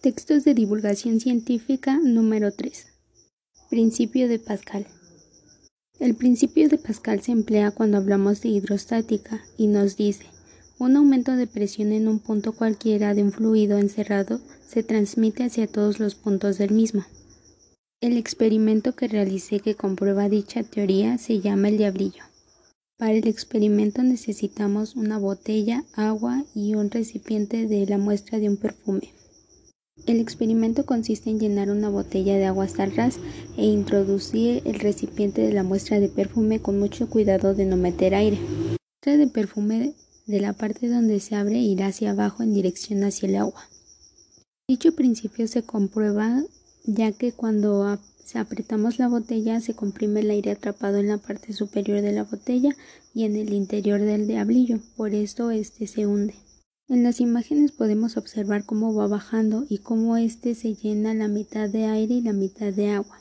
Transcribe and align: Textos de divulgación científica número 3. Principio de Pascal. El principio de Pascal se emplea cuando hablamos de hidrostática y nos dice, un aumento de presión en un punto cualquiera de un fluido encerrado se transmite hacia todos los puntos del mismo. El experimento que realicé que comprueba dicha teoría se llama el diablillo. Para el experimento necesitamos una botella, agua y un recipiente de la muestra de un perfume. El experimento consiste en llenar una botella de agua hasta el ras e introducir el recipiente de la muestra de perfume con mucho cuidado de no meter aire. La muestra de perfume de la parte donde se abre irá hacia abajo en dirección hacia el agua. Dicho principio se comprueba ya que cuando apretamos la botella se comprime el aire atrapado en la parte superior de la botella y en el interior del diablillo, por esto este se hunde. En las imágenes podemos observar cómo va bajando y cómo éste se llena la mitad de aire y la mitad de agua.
Textos 0.00 0.44
de 0.44 0.54
divulgación 0.54 1.18
científica 1.18 1.98
número 2.00 2.52
3. 2.52 2.86
Principio 3.68 4.28
de 4.28 4.38
Pascal. 4.38 4.86
El 5.98 6.14
principio 6.14 6.68
de 6.68 6.78
Pascal 6.78 7.20
se 7.20 7.32
emplea 7.32 7.72
cuando 7.72 7.96
hablamos 7.96 8.40
de 8.40 8.48
hidrostática 8.50 9.42
y 9.56 9.66
nos 9.66 9.96
dice, 9.96 10.26
un 10.78 10.96
aumento 10.96 11.32
de 11.34 11.48
presión 11.48 11.90
en 11.90 12.06
un 12.06 12.20
punto 12.20 12.52
cualquiera 12.52 13.12
de 13.12 13.24
un 13.24 13.32
fluido 13.32 13.76
encerrado 13.76 14.40
se 14.64 14.84
transmite 14.84 15.42
hacia 15.42 15.66
todos 15.66 15.98
los 15.98 16.14
puntos 16.14 16.58
del 16.58 16.70
mismo. 16.70 17.04
El 18.00 18.16
experimento 18.16 18.94
que 18.94 19.08
realicé 19.08 19.58
que 19.58 19.74
comprueba 19.74 20.28
dicha 20.28 20.62
teoría 20.62 21.18
se 21.18 21.40
llama 21.40 21.70
el 21.70 21.78
diablillo. 21.78 22.22
Para 22.98 23.14
el 23.14 23.26
experimento 23.26 24.04
necesitamos 24.04 24.94
una 24.94 25.18
botella, 25.18 25.82
agua 25.94 26.44
y 26.54 26.76
un 26.76 26.88
recipiente 26.88 27.66
de 27.66 27.84
la 27.86 27.98
muestra 27.98 28.38
de 28.38 28.48
un 28.48 28.58
perfume. 28.58 29.17
El 30.08 30.20
experimento 30.20 30.86
consiste 30.86 31.28
en 31.28 31.38
llenar 31.38 31.70
una 31.70 31.90
botella 31.90 32.38
de 32.38 32.46
agua 32.46 32.64
hasta 32.64 32.82
el 32.82 32.96
ras 32.96 33.18
e 33.58 33.66
introducir 33.66 34.62
el 34.64 34.80
recipiente 34.80 35.42
de 35.42 35.52
la 35.52 35.62
muestra 35.62 36.00
de 36.00 36.08
perfume 36.08 36.62
con 36.62 36.78
mucho 36.78 37.10
cuidado 37.10 37.54
de 37.54 37.66
no 37.66 37.76
meter 37.76 38.14
aire. 38.14 38.38
La 38.38 38.78
muestra 38.78 39.16
de 39.18 39.26
perfume 39.26 39.92
de 40.24 40.40
la 40.40 40.54
parte 40.54 40.88
donde 40.88 41.20
se 41.20 41.34
abre 41.34 41.58
irá 41.58 41.88
hacia 41.88 42.12
abajo 42.12 42.42
en 42.42 42.54
dirección 42.54 43.04
hacia 43.04 43.28
el 43.28 43.36
agua. 43.36 43.68
Dicho 44.66 44.94
principio 44.94 45.46
se 45.46 45.62
comprueba 45.62 46.42
ya 46.86 47.12
que 47.12 47.32
cuando 47.32 47.98
apretamos 48.34 48.98
la 48.98 49.08
botella 49.08 49.60
se 49.60 49.74
comprime 49.74 50.20
el 50.20 50.30
aire 50.30 50.52
atrapado 50.52 50.96
en 50.96 51.08
la 51.08 51.18
parte 51.18 51.52
superior 51.52 52.00
de 52.00 52.12
la 52.12 52.24
botella 52.24 52.74
y 53.12 53.24
en 53.24 53.36
el 53.36 53.52
interior 53.52 54.00
del 54.00 54.26
diablillo, 54.26 54.78
por 54.96 55.12
esto 55.12 55.50
este 55.50 55.86
se 55.86 56.06
hunde. 56.06 56.34
En 56.90 57.02
las 57.02 57.20
imágenes 57.20 57.72
podemos 57.72 58.16
observar 58.16 58.64
cómo 58.64 58.94
va 58.94 59.06
bajando 59.06 59.66
y 59.68 59.76
cómo 59.76 60.16
éste 60.16 60.54
se 60.54 60.74
llena 60.74 61.12
la 61.12 61.28
mitad 61.28 61.68
de 61.68 61.84
aire 61.84 62.14
y 62.14 62.22
la 62.22 62.32
mitad 62.32 62.72
de 62.72 62.92
agua. 62.92 63.20